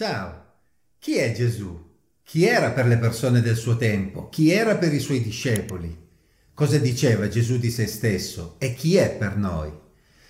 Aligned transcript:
Ciao, 0.00 0.44
chi 1.00 1.16
è 1.16 1.32
Gesù? 1.32 1.76
Chi 2.22 2.44
era 2.44 2.70
per 2.70 2.86
le 2.86 2.98
persone 2.98 3.40
del 3.40 3.56
suo 3.56 3.76
tempo? 3.76 4.28
Chi 4.28 4.52
era 4.52 4.76
per 4.76 4.94
i 4.94 5.00
suoi 5.00 5.20
discepoli? 5.20 5.92
Cosa 6.54 6.78
diceva 6.78 7.26
Gesù 7.26 7.58
di 7.58 7.68
se 7.68 7.88
stesso 7.88 8.54
e 8.58 8.74
chi 8.74 8.94
è 8.94 9.10
per 9.10 9.36
noi? 9.36 9.72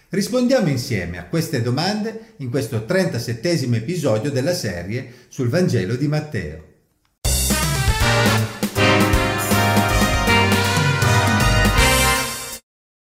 Rispondiamo 0.08 0.70
insieme 0.70 1.18
a 1.18 1.26
queste 1.26 1.60
domande 1.60 2.32
in 2.38 2.48
questo 2.48 2.86
37 2.86 3.66
episodio 3.74 4.30
della 4.30 4.54
serie 4.54 5.26
sul 5.28 5.50
Vangelo 5.50 5.96
di 5.96 6.08
Matteo. 6.08 6.64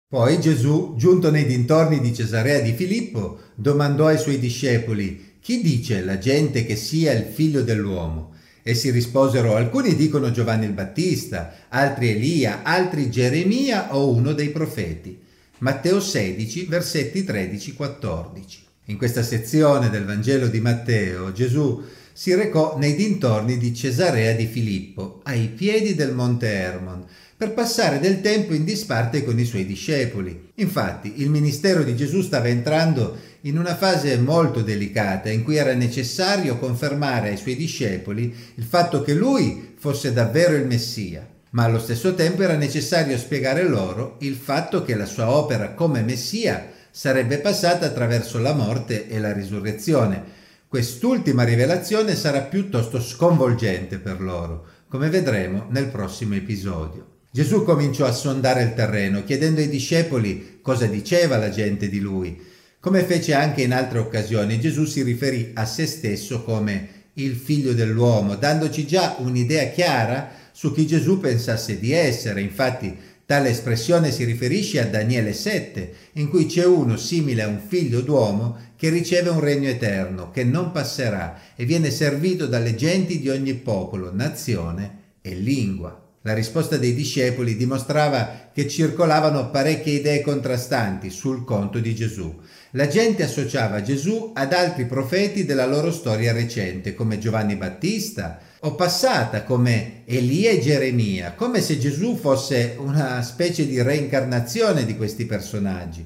Poi 0.07 0.39
Gesù, 0.39 0.93
giunto 0.95 1.31
nei 1.31 1.47
dintorni 1.47 1.99
di 1.99 2.13
Cesarea 2.13 2.59
di 2.59 2.73
Filippo, 2.73 3.39
domandò 3.55 4.05
ai 4.05 4.19
suoi 4.19 4.37
discepoli 4.37 5.30
chi 5.41 5.61
dice 5.61 6.03
la 6.03 6.19
gente 6.19 6.65
che 6.65 6.75
sia 6.75 7.11
il 7.13 7.23
figlio 7.23 7.63
dell'uomo? 7.63 8.35
Essi 8.61 8.91
risposero, 8.91 9.55
alcuni 9.55 9.95
dicono 9.95 10.29
Giovanni 10.29 10.65
il 10.65 10.73
Battista, 10.73 11.65
altri 11.69 12.09
Elia, 12.09 12.61
altri 12.61 13.09
Geremia 13.09 13.95
o 13.95 14.11
uno 14.11 14.33
dei 14.33 14.49
profeti. 14.49 15.19
Matteo 15.57 15.99
16, 15.99 16.65
versetti 16.65 17.23
13-14. 17.23 18.41
In 18.85 18.97
questa 18.97 19.23
sezione 19.23 19.89
del 19.89 20.05
Vangelo 20.05 20.47
di 20.47 20.59
Matteo, 20.59 21.31
Gesù 21.31 21.81
si 22.13 22.35
recò 22.35 22.77
nei 22.77 22.95
dintorni 22.95 23.57
di 23.57 23.73
Cesarea 23.73 24.33
di 24.33 24.45
Filippo, 24.45 25.21
ai 25.23 25.47
piedi 25.47 25.95
del 25.95 26.13
monte 26.13 26.49
Hermon, 26.49 27.03
per 27.41 27.53
passare 27.53 27.99
del 27.99 28.21
tempo 28.21 28.53
in 28.53 28.63
disparte 28.63 29.23
con 29.23 29.39
i 29.39 29.45
suoi 29.45 29.65
discepoli. 29.65 30.51
Infatti, 30.57 31.23
il 31.23 31.31
ministero 31.31 31.81
di 31.81 31.95
Gesù 31.95 32.21
stava 32.21 32.49
entrando 32.49 33.17
in 33.41 33.57
una 33.57 33.75
fase 33.75 34.15
molto 34.19 34.61
delicata 34.61 35.27
in 35.31 35.43
cui 35.43 35.55
era 35.55 35.73
necessario 35.73 36.59
confermare 36.59 37.29
ai 37.29 37.37
suoi 37.37 37.55
discepoli 37.55 38.31
il 38.53 38.63
fatto 38.63 39.01
che 39.01 39.15
lui 39.15 39.73
fosse 39.75 40.13
davvero 40.13 40.53
il 40.53 40.67
Messia, 40.67 41.27
ma 41.49 41.63
allo 41.63 41.79
stesso 41.79 42.13
tempo 42.13 42.43
era 42.43 42.55
necessario 42.55 43.17
spiegare 43.17 43.67
loro 43.67 44.17
il 44.19 44.35
fatto 44.35 44.83
che 44.83 44.93
la 44.93 45.07
sua 45.07 45.31
opera 45.31 45.73
come 45.73 46.03
Messia 46.03 46.69
sarebbe 46.91 47.39
passata 47.39 47.87
attraverso 47.87 48.37
la 48.37 48.53
morte 48.53 49.09
e 49.09 49.17
la 49.17 49.33
risurrezione. 49.33 50.21
Quest'ultima 50.67 51.41
rivelazione 51.41 52.15
sarà 52.15 52.41
piuttosto 52.41 53.01
sconvolgente 53.01 53.97
per 53.97 54.21
loro, 54.21 54.63
come 54.87 55.09
vedremo 55.09 55.65
nel 55.71 55.87
prossimo 55.87 56.35
episodio. 56.35 57.11
Gesù 57.33 57.63
cominciò 57.63 58.05
a 58.05 58.11
sondare 58.11 58.61
il 58.61 58.73
terreno, 58.73 59.23
chiedendo 59.23 59.61
ai 59.61 59.69
discepoli 59.69 60.59
cosa 60.61 60.85
diceva 60.85 61.37
la 61.37 61.49
gente 61.49 61.87
di 61.87 62.01
lui. 62.01 62.37
Come 62.81 63.05
fece 63.05 63.33
anche 63.33 63.61
in 63.61 63.71
altre 63.71 63.99
occasioni, 63.99 64.59
Gesù 64.59 64.83
si 64.83 65.01
riferì 65.01 65.51
a 65.53 65.65
se 65.65 65.85
stesso 65.85 66.43
come 66.43 66.89
il 67.13 67.37
figlio 67.37 67.71
dell'uomo, 67.71 68.35
dandoci 68.35 68.85
già 68.85 69.15
un'idea 69.19 69.69
chiara 69.69 70.29
su 70.51 70.73
chi 70.73 70.85
Gesù 70.85 71.21
pensasse 71.21 71.79
di 71.79 71.93
essere. 71.93 72.41
Infatti, 72.41 72.97
tale 73.25 73.51
espressione 73.51 74.11
si 74.11 74.25
riferisce 74.25 74.81
a 74.81 74.87
Daniele 74.87 75.31
7, 75.31 75.93
in 76.13 76.27
cui 76.27 76.47
c'è 76.47 76.65
uno 76.65 76.97
simile 76.97 77.43
a 77.43 77.47
un 77.47 77.61
figlio 77.65 78.01
d'uomo 78.01 78.57
che 78.75 78.89
riceve 78.89 79.29
un 79.29 79.39
regno 79.39 79.69
eterno, 79.69 80.31
che 80.31 80.43
non 80.43 80.73
passerà 80.73 81.39
e 81.55 81.63
viene 81.63 81.91
servito 81.91 82.45
dalle 82.45 82.75
genti 82.75 83.19
di 83.19 83.29
ogni 83.29 83.53
popolo, 83.53 84.13
nazione 84.13 84.97
e 85.21 85.33
lingua. 85.33 86.10
La 86.23 86.35
risposta 86.35 86.77
dei 86.77 86.93
discepoli 86.93 87.57
dimostrava 87.57 88.49
che 88.53 88.67
circolavano 88.67 89.49
parecchie 89.49 89.95
idee 89.95 90.21
contrastanti 90.21 91.09
sul 91.09 91.43
conto 91.43 91.79
di 91.79 91.95
Gesù. 91.95 92.39
La 92.71 92.87
gente 92.87 93.23
associava 93.23 93.81
Gesù 93.81 94.31
ad 94.35 94.53
altri 94.53 94.85
profeti 94.85 95.45
della 95.45 95.65
loro 95.65 95.91
storia 95.91 96.31
recente, 96.31 96.93
come 96.93 97.17
Giovanni 97.17 97.55
Battista, 97.55 98.39
o 98.59 98.75
passata 98.75 99.43
come 99.43 100.03
Elia 100.05 100.51
e 100.51 100.59
Geremia, 100.59 101.33
come 101.33 101.59
se 101.59 101.79
Gesù 101.79 102.15
fosse 102.15 102.75
una 102.77 103.23
specie 103.23 103.65
di 103.65 103.81
reincarnazione 103.81 104.85
di 104.85 104.95
questi 104.95 105.25
personaggi. 105.25 106.05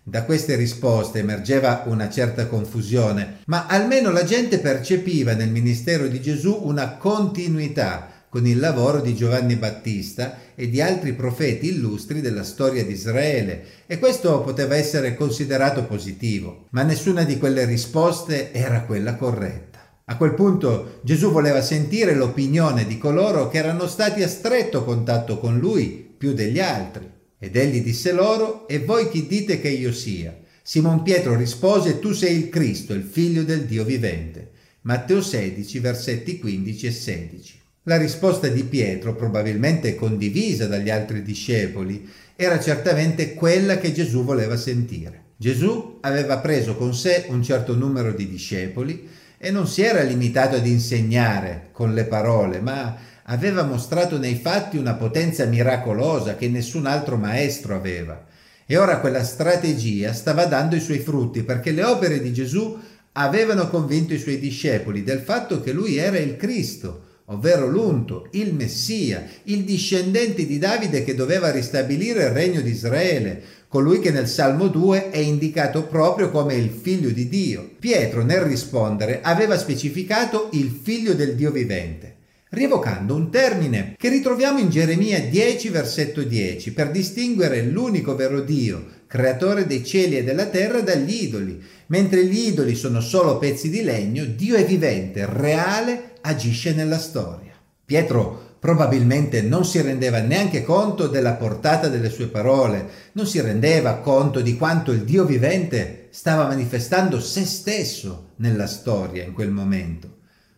Da 0.00 0.22
queste 0.22 0.54
risposte 0.54 1.18
emergeva 1.18 1.82
una 1.86 2.08
certa 2.08 2.46
confusione, 2.46 3.38
ma 3.46 3.66
almeno 3.66 4.12
la 4.12 4.22
gente 4.22 4.60
percepiva 4.60 5.34
nel 5.34 5.50
ministero 5.50 6.06
di 6.06 6.20
Gesù 6.22 6.60
una 6.62 6.92
continuità 6.92 8.14
con 8.36 8.46
il 8.46 8.58
lavoro 8.58 9.00
di 9.00 9.14
Giovanni 9.14 9.56
Battista 9.56 10.36
e 10.54 10.68
di 10.68 10.82
altri 10.82 11.14
profeti 11.14 11.68
illustri 11.68 12.20
della 12.20 12.44
storia 12.44 12.84
di 12.84 12.92
Israele 12.92 13.64
e 13.86 13.98
questo 13.98 14.42
poteva 14.42 14.76
essere 14.76 15.14
considerato 15.14 15.84
positivo, 15.84 16.66
ma 16.72 16.82
nessuna 16.82 17.24
di 17.24 17.38
quelle 17.38 17.64
risposte 17.64 18.52
era 18.52 18.82
quella 18.82 19.16
corretta. 19.16 20.02
A 20.04 20.18
quel 20.18 20.34
punto 20.34 21.00
Gesù 21.02 21.30
voleva 21.30 21.62
sentire 21.62 22.14
l'opinione 22.14 22.86
di 22.86 22.98
coloro 22.98 23.48
che 23.48 23.56
erano 23.56 23.86
stati 23.86 24.22
a 24.22 24.28
stretto 24.28 24.84
contatto 24.84 25.38
con 25.38 25.58
lui 25.58 26.06
più 26.18 26.34
degli 26.34 26.60
altri. 26.60 27.10
Ed 27.38 27.56
egli 27.56 27.82
disse 27.82 28.12
loro, 28.12 28.68
e 28.68 28.80
voi 28.80 29.08
chi 29.08 29.26
dite 29.26 29.62
che 29.62 29.70
io 29.70 29.94
sia? 29.94 30.36
Simon 30.62 31.02
Pietro 31.02 31.34
rispose, 31.36 32.00
tu 32.00 32.12
sei 32.12 32.36
il 32.36 32.48
Cristo, 32.50 32.92
il 32.92 33.04
figlio 33.04 33.44
del 33.44 33.64
Dio 33.64 33.82
vivente. 33.82 34.50
Matteo 34.82 35.22
16, 35.22 35.78
versetti 35.78 36.38
15 36.38 36.86
e 36.86 36.92
16. 36.92 37.64
La 37.88 37.96
risposta 37.96 38.48
di 38.48 38.64
Pietro, 38.64 39.14
probabilmente 39.14 39.94
condivisa 39.94 40.66
dagli 40.66 40.90
altri 40.90 41.22
discepoli, 41.22 42.10
era 42.34 42.58
certamente 42.58 43.34
quella 43.34 43.78
che 43.78 43.92
Gesù 43.92 44.24
voleva 44.24 44.56
sentire. 44.56 45.26
Gesù 45.36 45.98
aveva 46.00 46.38
preso 46.38 46.74
con 46.74 46.96
sé 46.96 47.26
un 47.28 47.44
certo 47.44 47.76
numero 47.76 48.10
di 48.10 48.28
discepoli 48.28 49.08
e 49.38 49.52
non 49.52 49.68
si 49.68 49.82
era 49.82 50.02
limitato 50.02 50.56
ad 50.56 50.66
insegnare 50.66 51.68
con 51.70 51.94
le 51.94 52.06
parole, 52.06 52.58
ma 52.58 52.96
aveva 53.22 53.62
mostrato 53.62 54.18
nei 54.18 54.34
fatti 54.34 54.76
una 54.76 54.94
potenza 54.94 55.44
miracolosa 55.44 56.34
che 56.34 56.48
nessun 56.48 56.86
altro 56.86 57.16
maestro 57.16 57.76
aveva. 57.76 58.26
E 58.66 58.76
ora 58.76 58.98
quella 58.98 59.22
strategia 59.22 60.12
stava 60.12 60.46
dando 60.46 60.74
i 60.74 60.80
suoi 60.80 60.98
frutti 60.98 61.44
perché 61.44 61.70
le 61.70 61.84
opere 61.84 62.20
di 62.20 62.32
Gesù 62.32 62.76
avevano 63.12 63.68
convinto 63.68 64.12
i 64.12 64.18
suoi 64.18 64.40
discepoli 64.40 65.04
del 65.04 65.20
fatto 65.20 65.60
che 65.60 65.70
lui 65.70 65.98
era 65.98 66.18
il 66.18 66.36
Cristo, 66.36 67.05
ovvero 67.26 67.66
l'unto, 67.66 68.28
il 68.32 68.54
Messia, 68.54 69.26
il 69.44 69.64
discendente 69.64 70.46
di 70.46 70.58
Davide 70.58 71.04
che 71.04 71.14
doveva 71.14 71.50
ristabilire 71.50 72.24
il 72.24 72.30
regno 72.30 72.60
di 72.60 72.70
Israele, 72.70 73.42
colui 73.68 73.98
che 73.98 74.10
nel 74.10 74.28
Salmo 74.28 74.68
2 74.68 75.10
è 75.10 75.18
indicato 75.18 75.84
proprio 75.84 76.30
come 76.30 76.54
il 76.54 76.70
figlio 76.70 77.10
di 77.10 77.28
Dio. 77.28 77.68
Pietro 77.78 78.22
nel 78.22 78.40
rispondere 78.40 79.20
aveva 79.22 79.58
specificato 79.58 80.48
il 80.52 80.78
figlio 80.82 81.14
del 81.14 81.34
Dio 81.34 81.50
vivente 81.50 82.14
rievocando 82.50 83.14
un 83.14 83.30
termine 83.30 83.94
che 83.98 84.08
ritroviamo 84.08 84.58
in 84.58 84.70
Geremia 84.70 85.20
10 85.20 85.68
versetto 85.68 86.22
10 86.22 86.72
per 86.72 86.90
distinguere 86.90 87.62
l'unico 87.62 88.14
vero 88.14 88.40
Dio, 88.40 88.84
creatore 89.06 89.66
dei 89.66 89.84
cieli 89.84 90.18
e 90.18 90.24
della 90.24 90.46
terra, 90.46 90.80
dagli 90.80 91.24
idoli. 91.24 91.60
Mentre 91.88 92.24
gli 92.24 92.48
idoli 92.48 92.74
sono 92.74 93.00
solo 93.00 93.38
pezzi 93.38 93.68
di 93.68 93.82
legno, 93.82 94.24
Dio 94.24 94.56
è 94.56 94.64
vivente, 94.64 95.26
reale, 95.28 96.12
agisce 96.26 96.74
nella 96.74 96.98
storia. 96.98 97.52
Pietro 97.84 98.54
probabilmente 98.58 99.42
non 99.42 99.64
si 99.64 99.80
rendeva 99.80 100.18
neanche 100.18 100.64
conto 100.64 101.06
della 101.06 101.34
portata 101.34 101.88
delle 101.88 102.10
sue 102.10 102.26
parole, 102.26 102.88
non 103.12 103.26
si 103.26 103.40
rendeva 103.40 103.98
conto 103.98 104.40
di 104.40 104.56
quanto 104.56 104.90
il 104.90 105.04
Dio 105.04 105.24
vivente 105.24 106.08
stava 106.10 106.46
manifestando 106.46 107.20
se 107.20 107.44
stesso 107.44 108.30
nella 108.36 108.66
storia 108.66 109.22
in 109.22 109.32
quel 109.32 109.50
momento, 109.50 110.16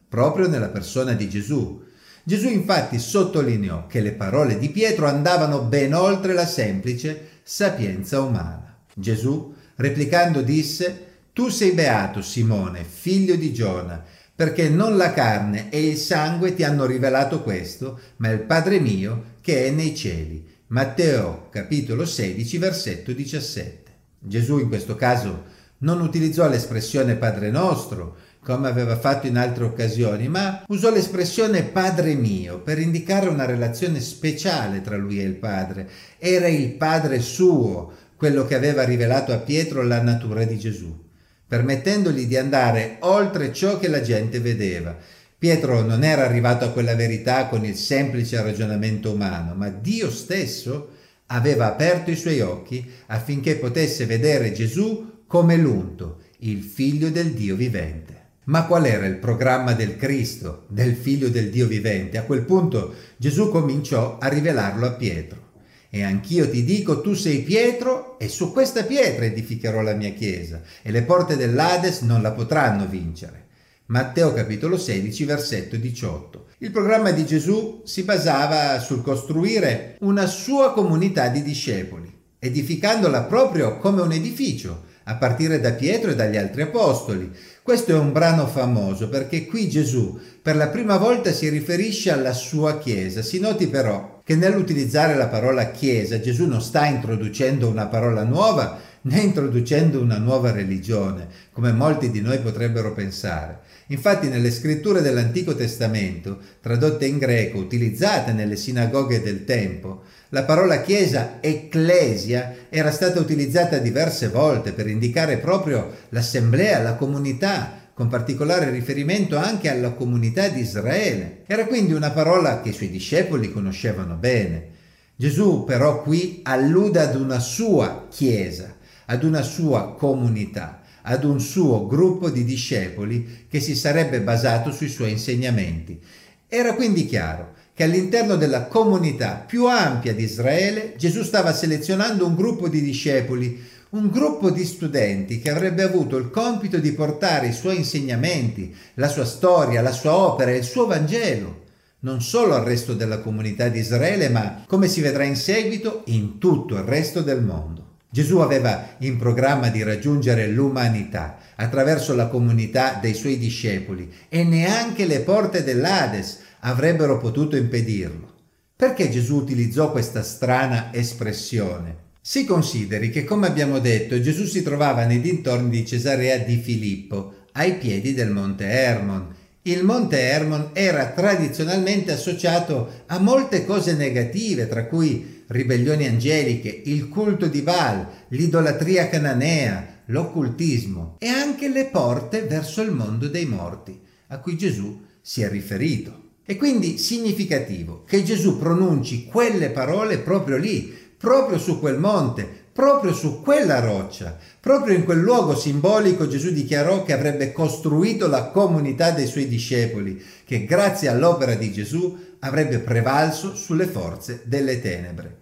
proprio 0.09 0.49
nella 0.49 0.69
persona 0.69 1.13
di 1.13 1.29
Gesù. 1.29 1.85
Gesù 2.25 2.49
infatti 2.49 2.99
sottolineò 2.99 3.87
che 3.87 4.01
le 4.01 4.13
parole 4.13 4.59
di 4.59 4.71
Pietro 4.71 5.07
andavano 5.07 5.63
ben 5.63 5.95
oltre 5.95 6.33
la 6.33 6.47
semplice 6.47 7.41
sapienza 7.43 8.21
umana. 8.21 8.79
Gesù, 8.95 9.55
replicando, 9.77 10.41
disse, 10.41 11.07
Tu 11.33 11.49
sei 11.49 11.73
beato, 11.73 12.23
Simone, 12.23 12.85
figlio 12.85 13.35
di 13.37 13.53
Giona, 13.53 14.03
perché 14.39 14.69
non 14.69 14.97
la 14.97 15.13
carne 15.13 15.69
e 15.69 15.85
il 15.85 15.97
sangue 15.97 16.55
ti 16.55 16.63
hanno 16.63 16.87
rivelato 16.87 17.43
questo, 17.43 17.99
ma 18.19 18.29
il 18.29 18.39
Padre 18.39 18.79
mio 18.79 19.35
che 19.41 19.67
è 19.67 19.71
nei 19.71 19.97
cieli. 19.97 20.47
Matteo 20.69 21.49
capitolo 21.51 22.07
16 22.07 22.57
versetto 22.59 23.13
17. 23.13 23.91
Gesù 24.21 24.61
in 24.61 24.69
questo 24.69 24.95
caso 24.95 25.43
non 25.79 26.01
utilizzò 26.01 26.49
l'espressione 26.49 27.17
Padre 27.17 27.51
nostro, 27.51 28.15
come 28.41 28.69
aveva 28.69 28.97
fatto 28.97 29.27
in 29.27 29.39
altre 29.39 29.65
occasioni, 29.65 30.29
ma 30.29 30.63
usò 30.69 30.93
l'espressione 30.93 31.65
Padre 31.65 32.15
mio 32.15 32.61
per 32.61 32.79
indicare 32.79 33.27
una 33.27 33.45
relazione 33.45 33.99
speciale 33.99 34.83
tra 34.83 34.97
lui 34.97 35.19
e 35.19 35.25
il 35.25 35.35
Padre. 35.35 35.89
Era 36.17 36.47
il 36.47 36.75
Padre 36.75 37.19
suo, 37.19 37.93
quello 38.15 38.47
che 38.47 38.55
aveva 38.55 38.85
rivelato 38.85 39.33
a 39.33 39.39
Pietro 39.39 39.83
la 39.83 40.01
natura 40.01 40.45
di 40.45 40.57
Gesù 40.61 41.07
permettendogli 41.49 42.27
di 42.27 42.37
andare 42.37 42.99
oltre 43.01 43.53
ciò 43.53 43.79
che 43.79 43.89
la 43.89 44.03
gente 44.03 44.39
vedeva. 44.39 44.97
Pietro 45.39 45.81
non 45.81 46.05
era 46.05 46.25
arrivato 46.25 46.67
a 46.67 46.71
quella 46.71 46.95
verità 46.95 47.47
con 47.47 47.65
il 47.65 47.75
semplice 47.75 48.43
ragionamento 48.43 49.13
umano, 49.13 49.55
ma 49.55 49.71
Dio 49.71 50.11
stesso 50.11 50.91
aveva 51.27 51.67
aperto 51.67 52.11
i 52.11 52.17
suoi 52.17 52.41
occhi 52.41 52.89
affinché 53.07 53.57
potesse 53.57 54.05
vedere 54.05 54.53
Gesù 54.53 55.23
come 55.27 55.57
l'unto, 55.57 56.23
il 56.41 56.63
figlio 56.63 57.09
del 57.11 57.33
Dio 57.33 57.57
vivente. 57.57 58.17
Ma 58.45 58.65
qual 58.65 58.87
era 58.87 59.07
il 59.07 59.17
programma 59.17 59.75
del 59.75 59.97
Cristo, 59.97 60.65
del 60.69 60.95
figlio 60.95 61.29
del 61.29 61.51
Dio 61.51 61.67
vivente? 61.67 62.19
A 62.19 62.23
quel 62.23 62.43
punto 62.43 62.95
Gesù 63.17 63.51
cominciò 63.51 64.19
a 64.19 64.29
rivelarlo 64.29 64.87
a 64.87 64.93
Pietro. 64.93 65.48
E 65.91 66.03
anch'io 66.03 66.49
ti 66.51 66.65
dico, 66.65 67.01
tu 67.01 67.15
sei 67.15 67.41
Pietro, 67.41 68.19
e 68.19 68.29
su 68.29 68.53
questa 68.53 68.85
pietra 68.85 69.25
edificherò 69.25 69.81
la 69.81 69.95
mia 69.95 70.11
chiesa, 70.11 70.61
e 70.83 70.91
le 70.91 71.03
porte 71.03 71.37
dell'Ades 71.37 72.01
non 72.03 72.21
la 72.21 72.33
potranno 72.33 72.87
vincere. 72.87 73.47
Matteo 73.87 74.35
capitolo 74.35 74.77
16, 74.77 75.25
versetto 75.25 75.77
18. 75.77 76.47
Il 76.59 76.71
programma 76.71 77.11
di 77.11 77.25
Gesù 77.25 77.83
si 77.87 78.03
basava 78.03 78.79
sul 78.81 79.01
costruire 79.01 79.97
una 80.01 80.27
sua 80.27 80.75
comunità 80.75 81.29
di 81.29 81.43
discepoli, 81.43 82.13
edificandola 82.39 83.23
proprio 83.23 83.79
come 83.79 84.03
un 84.03 84.13
edificio, 84.13 84.85
a 85.05 85.15
partire 85.15 85.59
da 85.59 85.73
Pietro 85.73 86.11
e 86.11 86.15
dagli 86.15 86.37
altri 86.37 86.63
apostoli. 86.63 87.33
Questo 87.69 87.93
è 87.93 87.99
un 87.99 88.13
brano 88.13 88.47
famoso 88.47 89.11
perché 89.11 89.45
qui 89.45 89.69
Gesù 89.69 90.19
per 90.41 90.57
la 90.57 90.69
prima 90.69 90.97
volta 90.97 91.33
si 91.33 91.51
riferisce 91.51 92.11
alla 92.11 92.33
sua 92.33 92.79
Chiesa. 92.79 93.21
Si 93.21 93.39
noti 93.39 93.67
però 93.67 94.23
che 94.25 94.37
nell'utilizzare 94.37 95.15
la 95.15 95.27
parola 95.27 95.71
Chiesa 95.71 96.19
Gesù 96.19 96.47
non 96.47 96.63
sta 96.63 96.87
introducendo 96.87 97.69
una 97.69 97.85
parola 97.85 98.25
nuova 98.25 98.79
né 99.03 99.21
introducendo 99.21 100.01
una 100.01 100.17
nuova 100.17 100.51
religione, 100.51 101.29
come 101.53 101.73
molti 101.73 102.11
di 102.11 102.23
noi 102.23 102.39
potrebbero 102.39 102.95
pensare. 102.95 103.61
Infatti 103.91 104.29
nelle 104.29 104.51
scritture 104.51 105.01
dell'Antico 105.01 105.55
Testamento, 105.55 106.39
tradotte 106.61 107.07
in 107.07 107.19
greco, 107.19 107.59
utilizzate 107.59 108.33
nelle 108.33 108.57
sinagoghe 108.57 109.23
del 109.23 109.45
tempo, 109.45 110.03
la 110.31 110.45
parola 110.45 110.83
chiesa, 110.83 111.39
ecclesia, 111.41 112.55
era 112.69 112.91
stata 112.91 113.19
utilizzata 113.19 113.79
diverse 113.79 114.29
volte 114.29 114.73
per 114.73 114.89
indicare 114.89 115.39
proprio 115.39 115.91
l'assemblea, 116.11 116.83
la 116.83 116.97
comunità, 116.97 117.91
con 117.95 118.09
particolare 118.09 118.71
riferimento 118.71 119.37
anche 119.39 119.71
alla 119.71 119.93
comunità 119.93 120.49
di 120.49 120.61
Israele. 120.61 121.45
Era 121.47 121.65
quindi 121.65 121.95
una 121.95 122.11
parola 122.11 122.61
che 122.61 122.69
i 122.69 122.75
suoi 122.75 122.91
discepoli 122.91 123.51
conoscevano 123.51 124.17
bene. 124.17 124.77
Gesù 125.17 125.65
però 125.65 126.03
qui 126.03 126.41
allude 126.45 127.01
ad 127.01 127.17
una 127.17 127.41
sua 127.41 128.07
chiesa, 128.09 128.77
ad 129.07 129.25
una 129.25 129.43
sua 129.43 129.95
comunità, 129.95 130.78
ad 131.09 131.25
un 131.25 131.41
suo 131.41 131.87
gruppo 131.87 132.29
di 132.29 132.45
discepoli 132.45 133.47
che 133.49 133.61
si 133.61 133.75
sarebbe 133.75 134.21
basato 134.21 134.71
sui 134.71 134.89
suoi 134.89 135.13
insegnamenti. 135.13 135.99
Era 136.47 136.75
quindi 136.75 137.07
chiaro 137.07 137.55
che 137.73 137.85
all'interno 137.85 138.37
della 138.37 138.67
comunità 138.67 139.45
più 139.47 139.67
ampia 139.67 140.13
di 140.13 140.25
Israele 140.25 140.95
Gesù 140.97 141.23
stava 141.23 141.55
selezionando 141.55 142.27
un 142.27 142.35
gruppo 142.35 142.69
di 142.69 142.83
discepoli, 142.83 143.65
un 143.91 144.11
gruppo 144.11 144.51
di 144.51 144.67
studenti 144.67 145.41
che 145.41 145.51
avrebbe 145.51 145.83
avuto 145.83 146.19
il 146.19 146.29
compito 146.29 146.77
di 146.79 146.93
portare 146.93 147.49
i 147.49 147.53
suoi 147.55 147.77
insegnamenti, 147.77 148.75
la 148.95 149.09
sua 149.09 149.25
storia, 149.25 149.81
la 149.81 149.93
sua 149.93 150.15
opera 150.15 150.51
e 150.51 150.59
il 150.59 150.65
suo 150.65 150.87
Vangelo, 150.87 151.65
non 152.01 152.21
solo 152.21 152.55
al 152.55 152.65
resto 152.65 152.93
della 152.93 153.21
comunità 153.21 153.69
di 153.69 153.79
Israele, 153.79 154.29
ma, 154.29 154.65
come 154.67 154.89
si 154.89 155.01
vedrà 155.01 155.25
in 155.25 155.37
seguito, 155.37 156.03
in 156.07 156.39
tutto 156.39 156.75
il 156.75 156.83
resto 156.83 157.23
del 157.23 157.43
mondo. 157.43 157.88
Gesù 158.11 158.39
aveva 158.39 158.97
in 158.99 159.19
programma 159.19 159.69
di 159.69 159.83
raggiungere 159.83 160.49
l'umanità 160.49 161.37
attraverso 161.57 162.15
la 162.15 162.29
comunità 162.29 162.99
dei 163.01 163.13
suoi 163.13 163.37
discepoli 163.37 164.11
e 164.29 164.45
neanche 164.45 165.05
le 165.05 165.21
porte 165.21 165.63
dell'Ades 165.63 166.41
avrebbero 166.61 167.19
potuto 167.19 167.57
impedirlo. 167.57 168.37
Perché 168.75 169.11
Gesù 169.11 169.37
utilizzò 169.37 169.91
questa 169.91 170.23
strana 170.23 170.93
espressione? 170.93 172.07
Si 172.21 172.45
consideri 172.45 173.11
che, 173.11 173.25
come 173.25 173.47
abbiamo 173.47 173.79
detto, 173.79 174.21
Gesù 174.21 174.45
si 174.45 174.63
trovava 174.63 175.05
nei 175.05 175.21
dintorni 175.21 175.69
di 175.69 175.87
Cesarea 175.87 176.39
di 176.39 176.57
Filippo, 176.57 177.35
ai 177.53 177.75
piedi 177.75 178.15
del 178.15 178.31
monte 178.31 178.65
Hermon. 178.65 179.35
Il 179.63 179.83
monte 179.85 180.21
Hermon 180.21 180.71
era 180.73 181.07
tradizionalmente 181.07 182.13
associato 182.13 183.03
a 183.07 183.19
molte 183.19 183.65
cose 183.65 183.95
negative, 183.95 184.69
tra 184.69 184.87
cui 184.87 185.38
ribellioni 185.49 186.07
angeliche, 186.07 186.83
il 186.87 187.09
culto 187.09 187.47
di 187.47 187.63
Baal, 187.63 188.07
l'idolatria 188.29 189.09
cananea, 189.09 190.03
l'occultismo 190.07 191.17
e 191.19 191.29
anche 191.29 191.69
le 191.69 191.87
porte 191.87 192.43
verso 192.43 192.83
il 192.83 192.93
mondo 192.93 193.29
dei 193.29 193.47
morti, 193.47 193.99
a 194.29 194.39
cui 194.39 194.57
Gesù 194.57 195.05
si 195.21 195.43
è 195.43 195.49
riferito. 195.49 196.27
È 196.45 196.57
quindi 196.57 196.97
significativo 196.97 198.05
che 198.07 198.23
Gesù 198.23 198.59
pronunci 198.59 199.27
quelle 199.27 199.71
parole 199.71 200.19
proprio 200.19 200.57
lì, 200.57 200.97
proprio 201.17 201.59
su 201.59 201.79
quel 201.79 201.99
monte, 201.99 202.67
proprio 202.73 203.13
su 203.13 203.43
quella 203.43 203.81
roccia, 203.81 204.39
proprio 204.61 204.95
in 204.95 205.05
quel 205.05 205.19
luogo 205.19 205.57
simbolico 205.57 206.29
Gesù 206.29 206.51
dichiarò 206.53 207.03
che 207.03 207.13
avrebbe 207.13 207.53
costruito 207.53 208.29
la 208.29 208.45
comunità 208.45 209.11
dei 209.11 209.27
suoi 209.27 209.49
discepoli, 209.49 210.23
che 210.45 210.65
grazie 210.65 211.09
all'opera 211.09 211.55
di 211.55 211.73
Gesù 211.73 212.17
avrebbe 212.41 212.79
prevalso 212.79 213.55
sulle 213.55 213.87
forze 213.87 214.43
delle 214.45 214.81
tenebre, 214.81 215.37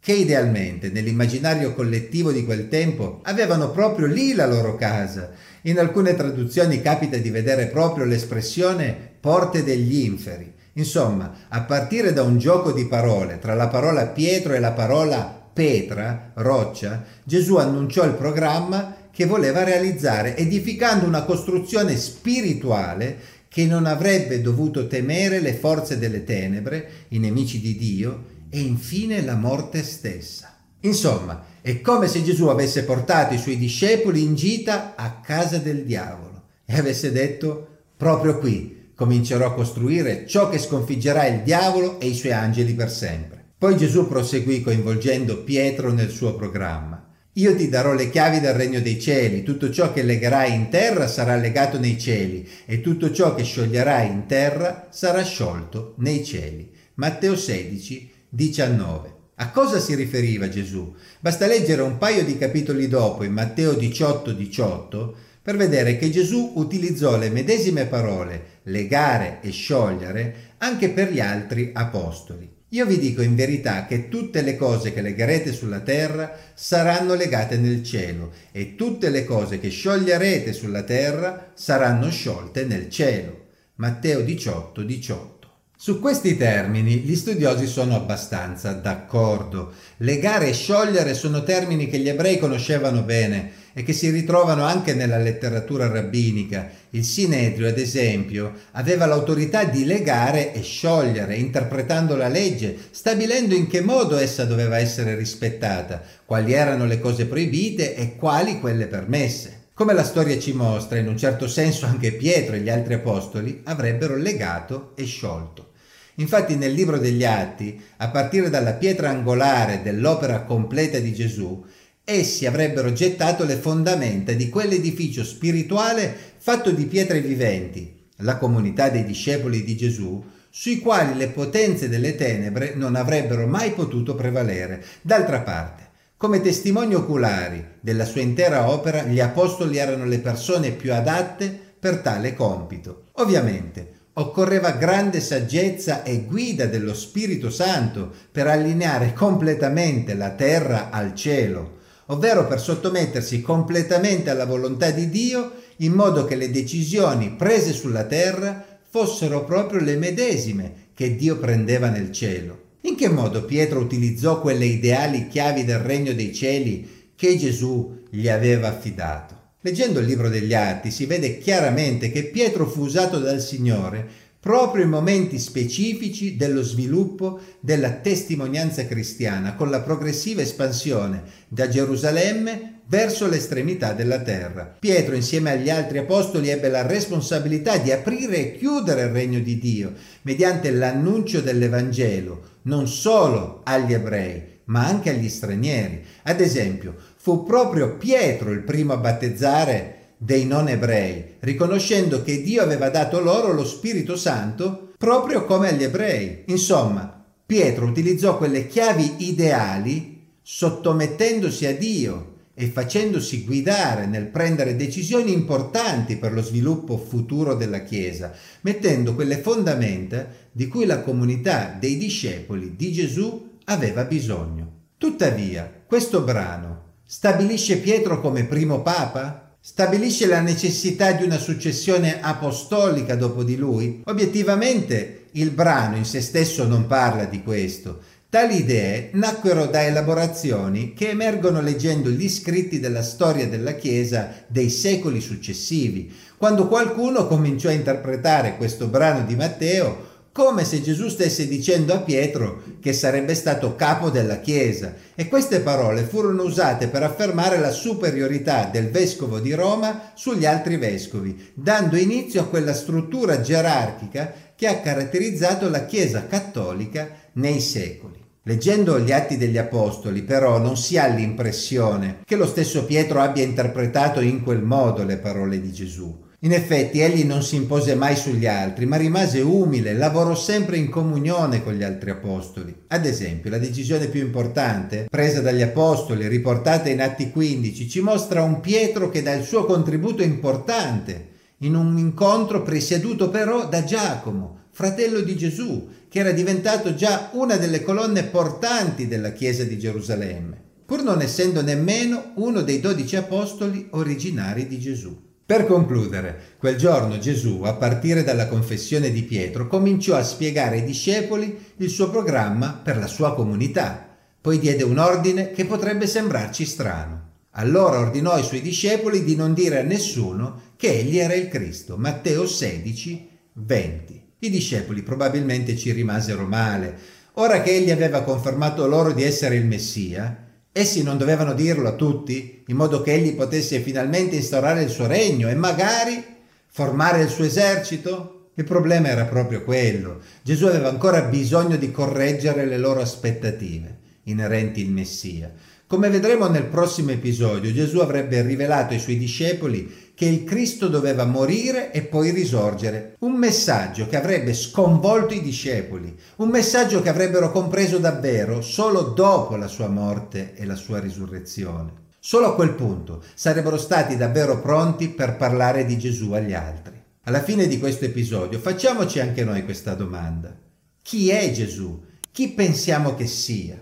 che 0.00 0.12
idealmente 0.12 0.90
nell'immaginario 0.90 1.74
collettivo 1.74 2.32
di 2.32 2.44
quel 2.44 2.68
tempo 2.68 3.20
avevano 3.22 3.70
proprio 3.70 4.06
lì 4.06 4.34
la 4.34 4.46
loro 4.46 4.74
casa. 4.76 5.30
In 5.62 5.78
alcune 5.78 6.16
traduzioni 6.16 6.82
capita 6.82 7.16
di 7.16 7.30
vedere 7.30 7.66
proprio 7.66 8.04
l'espressione 8.04 8.96
porte 9.20 9.62
degli 9.62 10.04
inferi. 10.04 10.52
Insomma, 10.74 11.32
a 11.48 11.62
partire 11.62 12.12
da 12.12 12.22
un 12.22 12.38
gioco 12.38 12.72
di 12.72 12.86
parole 12.86 13.38
tra 13.38 13.54
la 13.54 13.68
parola 13.68 14.06
Pietro 14.06 14.54
e 14.54 14.58
la 14.58 14.72
parola 14.72 15.40
Petra, 15.52 16.32
roccia, 16.34 17.04
Gesù 17.22 17.56
annunciò 17.56 18.04
il 18.04 18.14
programma 18.14 18.96
che 19.12 19.26
voleva 19.26 19.62
realizzare, 19.62 20.34
edificando 20.36 21.06
una 21.06 21.24
costruzione 21.24 21.96
spirituale 21.96 23.18
che 23.52 23.66
non 23.66 23.84
avrebbe 23.84 24.40
dovuto 24.40 24.86
temere 24.86 25.38
le 25.40 25.52
forze 25.52 25.98
delle 25.98 26.24
tenebre, 26.24 26.88
i 27.08 27.18
nemici 27.18 27.60
di 27.60 27.76
Dio, 27.76 28.24
e 28.48 28.60
infine 28.60 29.22
la 29.22 29.36
morte 29.36 29.82
stessa. 29.82 30.56
Insomma, 30.80 31.44
è 31.60 31.80
come 31.82 32.08
se 32.08 32.22
Gesù 32.22 32.46
avesse 32.46 32.84
portato 32.84 33.34
i 33.34 33.38
suoi 33.38 33.58
discepoli 33.58 34.22
in 34.22 34.34
gita 34.34 34.94
a 34.96 35.20
casa 35.20 35.58
del 35.58 35.84
diavolo 35.84 36.42
e 36.64 36.78
avesse 36.78 37.12
detto 37.12 37.68
proprio 37.96 38.38
qui 38.38 38.90
comincerò 38.94 39.46
a 39.46 39.54
costruire 39.54 40.26
ciò 40.26 40.48
che 40.48 40.58
sconfiggerà 40.58 41.26
il 41.26 41.42
diavolo 41.42 42.00
e 42.00 42.06
i 42.06 42.14
suoi 42.14 42.32
angeli 42.32 42.72
per 42.74 42.90
sempre. 42.90 43.44
Poi 43.58 43.76
Gesù 43.76 44.08
proseguì 44.08 44.62
coinvolgendo 44.62 45.42
Pietro 45.44 45.92
nel 45.92 46.10
suo 46.10 46.34
programma. 46.34 46.91
Io 47.36 47.56
ti 47.56 47.70
darò 47.70 47.94
le 47.94 48.10
chiavi 48.10 48.40
del 48.40 48.52
regno 48.52 48.78
dei 48.80 49.00
cieli, 49.00 49.42
tutto 49.42 49.70
ciò 49.70 49.90
che 49.90 50.02
legherai 50.02 50.52
in 50.52 50.68
terra 50.68 51.06
sarà 51.06 51.34
legato 51.34 51.78
nei 51.78 51.98
cieli 51.98 52.46
e 52.66 52.82
tutto 52.82 53.10
ciò 53.10 53.34
che 53.34 53.42
scioglierai 53.42 54.06
in 54.06 54.26
terra 54.26 54.88
sarà 54.90 55.24
sciolto 55.24 55.94
nei 56.00 56.26
cieli. 56.26 56.70
Matteo 56.96 57.34
16, 57.34 58.10
19. 58.28 59.14
A 59.36 59.50
cosa 59.50 59.80
si 59.80 59.94
riferiva 59.94 60.50
Gesù? 60.50 60.94
Basta 61.20 61.46
leggere 61.46 61.80
un 61.80 61.96
paio 61.96 62.22
di 62.22 62.36
capitoli 62.36 62.86
dopo, 62.86 63.24
in 63.24 63.32
Matteo 63.32 63.72
18, 63.72 64.32
18, 64.32 65.16
per 65.40 65.56
vedere 65.56 65.96
che 65.96 66.10
Gesù 66.10 66.52
utilizzò 66.56 67.16
le 67.16 67.30
medesime 67.30 67.86
parole 67.86 68.60
legare 68.64 69.38
e 69.40 69.50
sciogliere 69.52 70.34
anche 70.58 70.90
per 70.90 71.10
gli 71.10 71.20
altri 71.20 71.70
apostoli. 71.72 72.51
Io 72.72 72.86
vi 72.86 72.98
dico 72.98 73.20
in 73.20 73.34
verità 73.34 73.84
che 73.84 74.08
tutte 74.08 74.40
le 74.40 74.56
cose 74.56 74.94
che 74.94 75.02
legherete 75.02 75.52
sulla 75.52 75.80
terra 75.80 76.34
saranno 76.54 77.12
legate 77.12 77.58
nel 77.58 77.82
cielo 77.82 78.32
e 78.50 78.76
tutte 78.76 79.10
le 79.10 79.26
cose 79.26 79.60
che 79.60 79.68
scioglierete 79.68 80.54
sulla 80.54 80.82
terra 80.82 81.50
saranno 81.52 82.08
sciolte 82.08 82.64
nel 82.64 82.88
cielo. 82.88 83.48
Matteo 83.74 84.22
18, 84.22 84.82
18. 84.84 85.41
Su 85.84 85.98
questi 85.98 86.36
termini 86.36 86.98
gli 86.98 87.16
studiosi 87.16 87.66
sono 87.66 87.96
abbastanza 87.96 88.70
d'accordo. 88.70 89.72
Legare 89.96 90.50
e 90.50 90.52
sciogliere 90.52 91.12
sono 91.12 91.42
termini 91.42 91.88
che 91.88 91.98
gli 91.98 92.08
ebrei 92.08 92.38
conoscevano 92.38 93.02
bene 93.02 93.50
e 93.72 93.82
che 93.82 93.92
si 93.92 94.08
ritrovano 94.10 94.62
anche 94.62 94.94
nella 94.94 95.18
letteratura 95.18 95.88
rabbinica. 95.88 96.70
Il 96.90 97.04
Sinedrio, 97.04 97.66
ad 97.66 97.78
esempio, 97.78 98.52
aveva 98.70 99.06
l'autorità 99.06 99.64
di 99.64 99.84
legare 99.84 100.52
e 100.54 100.62
sciogliere, 100.62 101.34
interpretando 101.34 102.14
la 102.14 102.28
legge, 102.28 102.76
stabilendo 102.92 103.52
in 103.52 103.66
che 103.66 103.80
modo 103.80 104.16
essa 104.18 104.44
doveva 104.44 104.78
essere 104.78 105.16
rispettata, 105.16 106.00
quali 106.24 106.52
erano 106.52 106.86
le 106.86 107.00
cose 107.00 107.26
proibite 107.26 107.96
e 107.96 108.14
quali 108.14 108.60
quelle 108.60 108.86
permesse. 108.86 109.62
Come 109.74 109.94
la 109.94 110.04
storia 110.04 110.38
ci 110.38 110.52
mostra, 110.52 110.98
in 110.98 111.08
un 111.08 111.18
certo 111.18 111.48
senso 111.48 111.86
anche 111.86 112.12
Pietro 112.12 112.54
e 112.54 112.60
gli 112.60 112.68
altri 112.68 112.94
apostoli 112.94 113.62
avrebbero 113.64 114.14
legato 114.14 114.92
e 114.94 115.04
sciolto. 115.06 115.70
Infatti 116.16 116.56
nel 116.56 116.72
libro 116.72 116.98
degli 116.98 117.24
Atti, 117.24 117.80
a 117.98 118.08
partire 118.08 118.50
dalla 118.50 118.74
pietra 118.74 119.10
angolare 119.10 119.80
dell'opera 119.82 120.42
completa 120.42 120.98
di 120.98 121.12
Gesù, 121.14 121.64
essi 122.04 122.46
avrebbero 122.46 122.92
gettato 122.92 123.44
le 123.44 123.56
fondamenta 123.56 124.32
di 124.32 124.48
quell'edificio 124.48 125.24
spirituale 125.24 126.14
fatto 126.36 126.70
di 126.70 126.84
pietre 126.86 127.20
viventi, 127.20 128.08
la 128.16 128.36
comunità 128.36 128.88
dei 128.88 129.04
discepoli 129.04 129.64
di 129.64 129.76
Gesù, 129.76 130.22
sui 130.50 130.80
quali 130.80 131.16
le 131.16 131.28
potenze 131.28 131.88
delle 131.88 132.14
tenebre 132.14 132.74
non 132.74 132.94
avrebbero 132.94 133.46
mai 133.46 133.72
potuto 133.72 134.14
prevalere. 134.14 134.84
D'altra 135.00 135.40
parte, 135.40 135.88
come 136.18 136.42
testimoni 136.42 136.94
oculari 136.94 137.64
della 137.80 138.04
sua 138.04 138.20
intera 138.20 138.70
opera, 138.70 139.02
gli 139.04 139.18
apostoli 139.18 139.78
erano 139.78 140.04
le 140.04 140.18
persone 140.18 140.72
più 140.72 140.92
adatte 140.92 141.58
per 141.80 141.98
tale 141.98 142.34
compito. 142.34 143.06
Ovviamente, 143.14 144.00
Occorreva 144.14 144.72
grande 144.72 145.20
saggezza 145.20 146.02
e 146.02 146.24
guida 146.24 146.66
dello 146.66 146.92
Spirito 146.92 147.48
Santo 147.48 148.12
per 148.30 148.46
allineare 148.46 149.14
completamente 149.14 150.12
la 150.12 150.32
terra 150.32 150.90
al 150.90 151.14
cielo, 151.14 151.78
ovvero 152.06 152.46
per 152.46 152.60
sottomettersi 152.60 153.40
completamente 153.40 154.28
alla 154.28 154.44
volontà 154.44 154.90
di 154.90 155.08
Dio 155.08 155.52
in 155.76 155.92
modo 155.92 156.26
che 156.26 156.36
le 156.36 156.50
decisioni 156.50 157.30
prese 157.30 157.72
sulla 157.72 158.04
terra 158.04 158.62
fossero 158.86 159.44
proprio 159.44 159.80
le 159.80 159.96
medesime 159.96 160.88
che 160.92 161.16
Dio 161.16 161.38
prendeva 161.38 161.88
nel 161.88 162.12
cielo. 162.12 162.60
In 162.82 162.96
che 162.96 163.08
modo 163.08 163.46
Pietro 163.46 163.80
utilizzò 163.80 164.42
quelle 164.42 164.66
ideali 164.66 165.26
chiavi 165.28 165.64
del 165.64 165.78
regno 165.78 166.12
dei 166.12 166.34
cieli 166.34 167.12
che 167.16 167.38
Gesù 167.38 168.02
gli 168.10 168.28
aveva 168.28 168.68
affidato? 168.68 169.41
Leggendo 169.64 170.00
il 170.00 170.06
libro 170.06 170.28
degli 170.28 170.54
Atti 170.54 170.90
si 170.90 171.06
vede 171.06 171.38
chiaramente 171.38 172.10
che 172.10 172.24
Pietro 172.24 172.66
fu 172.66 172.82
usato 172.82 173.20
dal 173.20 173.40
Signore 173.40 174.04
proprio 174.40 174.82
in 174.82 174.90
momenti 174.90 175.38
specifici 175.38 176.36
dello 176.36 176.62
sviluppo 176.62 177.38
della 177.60 177.92
testimonianza 177.92 178.84
cristiana, 178.86 179.54
con 179.54 179.70
la 179.70 179.80
progressiva 179.80 180.42
espansione 180.42 181.22
da 181.46 181.68
Gerusalemme 181.68 182.80
verso 182.86 183.28
l'estremità 183.28 183.92
della 183.92 184.20
terra. 184.20 184.64
Pietro, 184.80 185.14
insieme 185.14 185.52
agli 185.52 185.70
altri 185.70 185.98
apostoli, 185.98 186.48
ebbe 186.48 186.68
la 186.68 186.84
responsabilità 186.84 187.76
di 187.76 187.92
aprire 187.92 188.38
e 188.38 188.56
chiudere 188.58 189.02
il 189.02 189.10
regno 189.10 189.38
di 189.38 189.58
Dio 189.58 189.92
mediante 190.22 190.72
l'annuncio 190.72 191.40
dell'Evangelo, 191.40 192.58
non 192.62 192.88
solo 192.88 193.60
agli 193.62 193.92
ebrei, 193.92 194.42
ma 194.64 194.84
anche 194.86 195.10
agli 195.10 195.28
stranieri. 195.28 196.02
Ad 196.24 196.40
esempio, 196.40 196.96
fu 197.22 197.44
proprio 197.44 197.98
Pietro 197.98 198.50
il 198.50 198.64
primo 198.64 198.94
a 198.94 198.96
battezzare 198.96 200.14
dei 200.16 200.44
non 200.44 200.66
ebrei, 200.66 201.36
riconoscendo 201.38 202.20
che 202.24 202.42
Dio 202.42 202.60
aveva 202.62 202.88
dato 202.88 203.20
loro 203.20 203.52
lo 203.52 203.64
Spirito 203.64 204.16
Santo 204.16 204.94
proprio 204.98 205.44
come 205.44 205.68
agli 205.68 205.84
ebrei. 205.84 206.42
Insomma, 206.46 207.24
Pietro 207.46 207.86
utilizzò 207.86 208.36
quelle 208.36 208.66
chiavi 208.66 209.28
ideali 209.28 210.30
sottomettendosi 210.42 211.64
a 211.66 211.76
Dio 211.76 212.30
e 212.54 212.66
facendosi 212.66 213.44
guidare 213.44 214.06
nel 214.06 214.26
prendere 214.26 214.74
decisioni 214.74 215.32
importanti 215.32 216.16
per 216.16 216.32
lo 216.32 216.42
sviluppo 216.42 216.98
futuro 216.98 217.54
della 217.54 217.84
Chiesa, 217.84 218.32
mettendo 218.62 219.14
quelle 219.14 219.38
fondamenta 219.38 220.26
di 220.50 220.66
cui 220.66 220.86
la 220.86 221.02
comunità 221.02 221.76
dei 221.78 221.96
discepoli 221.96 222.74
di 222.74 222.90
Gesù 222.90 223.58
aveva 223.66 224.02
bisogno. 224.06 224.70
Tuttavia, 224.98 225.70
questo 225.86 226.22
brano 226.22 226.90
stabilisce 227.14 227.76
Pietro 227.76 228.22
come 228.22 228.44
primo 228.44 228.80
papa? 228.80 229.56
Stabilisce 229.60 230.24
la 230.26 230.40
necessità 230.40 231.12
di 231.12 231.24
una 231.24 231.36
successione 231.36 232.22
apostolica 232.22 233.16
dopo 233.16 233.42
di 233.42 233.54
lui? 233.56 234.00
Obiettivamente 234.06 235.26
il 235.32 235.50
brano 235.50 235.96
in 235.96 236.06
se 236.06 236.22
stesso 236.22 236.66
non 236.66 236.86
parla 236.86 237.24
di 237.26 237.42
questo. 237.42 238.00
Tali 238.30 238.60
idee 238.60 239.10
nacquero 239.12 239.66
da 239.66 239.84
elaborazioni 239.84 240.94
che 240.94 241.10
emergono 241.10 241.60
leggendo 241.60 242.08
gli 242.08 242.30
scritti 242.30 242.80
della 242.80 243.02
storia 243.02 243.46
della 243.46 243.74
Chiesa 243.74 244.32
dei 244.46 244.70
secoli 244.70 245.20
successivi, 245.20 246.10
quando 246.38 246.66
qualcuno 246.66 247.26
cominciò 247.26 247.68
a 247.68 247.72
interpretare 247.72 248.56
questo 248.56 248.86
brano 248.86 249.26
di 249.26 249.36
Matteo 249.36 250.11
come 250.32 250.64
se 250.64 250.80
Gesù 250.80 251.08
stesse 251.08 251.46
dicendo 251.46 251.92
a 251.92 252.00
Pietro 252.00 252.62
che 252.80 252.94
sarebbe 252.94 253.34
stato 253.34 253.76
capo 253.76 254.08
della 254.08 254.40
Chiesa 254.40 254.94
e 255.14 255.28
queste 255.28 255.60
parole 255.60 256.04
furono 256.04 256.42
usate 256.42 256.88
per 256.88 257.02
affermare 257.02 257.58
la 257.58 257.70
superiorità 257.70 258.64
del 258.72 258.90
vescovo 258.90 259.40
di 259.40 259.52
Roma 259.52 260.12
sugli 260.14 260.46
altri 260.46 260.78
vescovi, 260.78 261.52
dando 261.52 261.96
inizio 261.96 262.40
a 262.40 262.46
quella 262.46 262.72
struttura 262.72 263.42
gerarchica 263.42 264.32
che 264.56 264.66
ha 264.66 264.80
caratterizzato 264.80 265.68
la 265.68 265.84
Chiesa 265.84 266.26
cattolica 266.26 267.10
nei 267.34 267.60
secoli. 267.60 268.20
Leggendo 268.44 268.98
gli 268.98 269.12
atti 269.12 269.36
degli 269.36 269.58
Apostoli 269.58 270.22
però 270.22 270.58
non 270.58 270.78
si 270.78 270.96
ha 270.96 271.06
l'impressione 271.06 272.22
che 272.24 272.36
lo 272.36 272.46
stesso 272.46 272.86
Pietro 272.86 273.20
abbia 273.20 273.44
interpretato 273.44 274.20
in 274.20 274.42
quel 274.42 274.62
modo 274.62 275.04
le 275.04 275.18
parole 275.18 275.60
di 275.60 275.72
Gesù. 275.72 276.30
In 276.44 276.52
effetti 276.52 276.98
egli 276.98 277.22
non 277.22 277.44
si 277.44 277.54
impose 277.54 277.94
mai 277.94 278.16
sugli 278.16 278.48
altri, 278.48 278.84
ma 278.84 278.96
rimase 278.96 279.40
umile, 279.40 279.94
lavorò 279.94 280.34
sempre 280.34 280.76
in 280.76 280.88
comunione 280.88 281.62
con 281.62 281.74
gli 281.74 281.84
altri 281.84 282.10
apostoli. 282.10 282.74
Ad 282.88 283.06
esempio, 283.06 283.48
la 283.48 283.58
decisione 283.58 284.08
più 284.08 284.22
importante, 284.22 285.06
presa 285.08 285.40
dagli 285.40 285.62
apostoli, 285.62 286.26
riportata 286.26 286.88
in 286.88 287.00
Atti 287.00 287.30
15, 287.30 287.88
ci 287.88 288.00
mostra 288.00 288.42
un 288.42 288.58
Pietro 288.58 289.08
che 289.08 289.22
dà 289.22 289.32
il 289.34 289.44
suo 289.44 289.64
contributo 289.66 290.24
importante 290.24 291.28
in 291.58 291.76
un 291.76 291.96
incontro 291.96 292.62
presieduto 292.62 293.30
però 293.30 293.68
da 293.68 293.84
Giacomo, 293.84 294.62
fratello 294.72 295.20
di 295.20 295.36
Gesù, 295.36 295.90
che 296.08 296.18
era 296.18 296.32
diventato 296.32 296.96
già 296.96 297.30
una 297.34 297.56
delle 297.56 297.84
colonne 297.84 298.24
portanti 298.24 299.06
della 299.06 299.30
Chiesa 299.30 299.62
di 299.62 299.78
Gerusalemme, 299.78 300.60
pur 300.84 301.04
non 301.04 301.22
essendo 301.22 301.62
nemmeno 301.62 302.32
uno 302.34 302.62
dei 302.62 302.80
dodici 302.80 303.14
apostoli 303.14 303.86
originari 303.90 304.66
di 304.66 304.80
Gesù. 304.80 305.30
Per 305.44 305.66
concludere, 305.66 306.54
quel 306.56 306.76
giorno 306.76 307.18
Gesù, 307.18 307.62
a 307.64 307.74
partire 307.74 308.22
dalla 308.22 308.46
confessione 308.46 309.10
di 309.10 309.22
Pietro, 309.22 309.66
cominciò 309.66 310.14
a 310.16 310.22
spiegare 310.22 310.76
ai 310.76 310.84
discepoli 310.84 311.58
il 311.78 311.90
suo 311.90 312.10
programma 312.10 312.80
per 312.82 312.96
la 312.96 313.08
sua 313.08 313.34
comunità. 313.34 314.08
Poi 314.40 314.58
diede 314.58 314.84
un 314.84 314.98
ordine 314.98 315.50
che 315.50 315.66
potrebbe 315.66 316.06
sembrarci 316.06 316.64
strano. 316.64 317.30
Allora 317.56 317.98
ordinò 317.98 318.32
ai 318.32 318.44
suoi 318.44 318.62
discepoli 318.62 319.24
di 319.24 319.36
non 319.36 319.52
dire 319.52 319.80
a 319.80 319.84
nessuno 319.84 320.70
che 320.76 320.90
egli 320.90 321.18
era 321.18 321.34
il 321.34 321.48
Cristo. 321.48 321.98
Matteo 321.98 322.46
16, 322.46 323.28
20. 323.52 324.22
I 324.38 324.50
discepoli 324.50 325.02
probabilmente 325.02 325.76
ci 325.76 325.92
rimasero 325.92 326.46
male. 326.46 326.96
Ora 327.34 327.62
che 327.62 327.72
egli 327.72 327.90
aveva 327.90 328.22
confermato 328.22 328.86
loro 328.86 329.12
di 329.12 329.22
essere 329.22 329.56
il 329.56 329.66
Messia, 329.66 330.51
Essi 330.72 331.02
non 331.02 331.18
dovevano 331.18 331.52
dirlo 331.52 331.86
a 331.86 331.92
tutti, 331.92 332.64
in 332.66 332.76
modo 332.76 333.02
che 333.02 333.12
egli 333.12 333.34
potesse 333.34 333.80
finalmente 333.80 334.36
instaurare 334.36 334.82
il 334.82 334.88
suo 334.88 335.06
regno 335.06 335.50
e 335.50 335.54
magari 335.54 336.24
formare 336.66 337.20
il 337.20 337.28
suo 337.28 337.44
esercito? 337.44 338.48
Il 338.54 338.64
problema 338.64 339.08
era 339.08 339.26
proprio 339.26 339.64
quello. 339.64 340.20
Gesù 340.42 340.64
aveva 340.66 340.88
ancora 340.88 341.22
bisogno 341.22 341.76
di 341.76 341.90
correggere 341.90 342.64
le 342.64 342.78
loro 342.78 343.00
aspettative 343.00 344.00
inerenti 344.24 344.80
il 344.80 344.90
Messia. 344.90 345.52
Come 345.86 346.08
vedremo 346.08 346.46
nel 346.48 346.64
prossimo 346.64 347.10
episodio, 347.10 347.72
Gesù 347.72 347.98
avrebbe 347.98 348.40
rivelato 348.40 348.94
ai 348.94 349.00
suoi 349.00 349.18
discepoli 349.18 349.92
che 350.14 350.26
il 350.26 350.44
Cristo 350.44 350.88
doveva 350.88 351.24
morire 351.24 351.90
e 351.92 352.02
poi 352.02 352.30
risorgere. 352.30 353.16
Un 353.20 353.32
messaggio 353.32 354.06
che 354.08 354.16
avrebbe 354.16 354.54
sconvolto 354.54 355.34
i 355.34 355.40
discepoli, 355.40 356.16
un 356.36 356.48
messaggio 356.48 357.02
che 357.02 357.08
avrebbero 357.08 357.50
compreso 357.50 357.98
davvero 357.98 358.60
solo 358.60 359.02
dopo 359.02 359.56
la 359.56 359.68
sua 359.68 359.88
morte 359.88 360.54
e 360.54 360.64
la 360.64 360.76
sua 360.76 361.00
risurrezione. 361.00 362.00
Solo 362.18 362.46
a 362.46 362.54
quel 362.54 362.74
punto 362.74 363.22
sarebbero 363.34 363.76
stati 363.76 364.16
davvero 364.16 364.60
pronti 364.60 365.08
per 365.08 365.36
parlare 365.36 365.84
di 365.84 365.98
Gesù 365.98 366.32
agli 366.32 366.52
altri. 366.52 367.00
Alla 367.24 367.42
fine 367.42 367.66
di 367.66 367.78
questo 367.78 368.04
episodio 368.04 368.58
facciamoci 368.58 369.18
anche 369.18 369.44
noi 369.44 369.64
questa 369.64 369.94
domanda. 369.94 370.56
Chi 371.02 371.30
è 371.30 371.50
Gesù? 371.50 372.00
Chi 372.30 372.50
pensiamo 372.50 373.14
che 373.14 373.26
sia? 373.26 373.80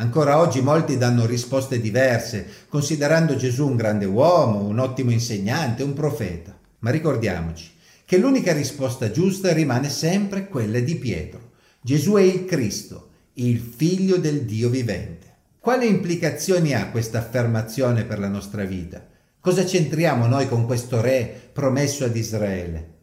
Ancora 0.00 0.38
oggi 0.38 0.62
molti 0.62 0.96
danno 0.96 1.26
risposte 1.26 1.78
diverse, 1.78 2.46
considerando 2.70 3.36
Gesù 3.36 3.66
un 3.66 3.76
grande 3.76 4.06
uomo, 4.06 4.64
un 4.64 4.78
ottimo 4.78 5.10
insegnante, 5.10 5.82
un 5.82 5.92
profeta. 5.92 6.58
Ma 6.78 6.90
ricordiamoci 6.90 7.70
che 8.06 8.16
l'unica 8.16 8.54
risposta 8.54 9.10
giusta 9.10 9.52
rimane 9.52 9.90
sempre 9.90 10.48
quella 10.48 10.80
di 10.80 10.96
Pietro. 10.96 11.50
Gesù 11.82 12.14
è 12.14 12.22
il 12.22 12.46
Cristo, 12.46 13.10
il 13.34 13.58
figlio 13.60 14.16
del 14.16 14.46
Dio 14.46 14.70
vivente. 14.70 15.34
Quali 15.60 15.86
implicazioni 15.86 16.74
ha 16.74 16.88
questa 16.88 17.18
affermazione 17.18 18.04
per 18.04 18.18
la 18.18 18.28
nostra 18.28 18.64
vita? 18.64 19.06
Cosa 19.38 19.64
c'entriamo 19.64 20.26
noi 20.26 20.48
con 20.48 20.64
questo 20.64 21.02
re 21.02 21.50
promesso 21.52 22.06
ad 22.06 22.16
Israele? 22.16 22.94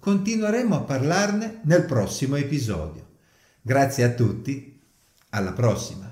Continueremo 0.00 0.74
a 0.74 0.80
parlarne 0.80 1.60
nel 1.62 1.84
prossimo 1.84 2.34
episodio. 2.34 3.06
Grazie 3.62 4.02
a 4.02 4.10
tutti, 4.10 4.80
alla 5.28 5.52
prossima. 5.52 6.09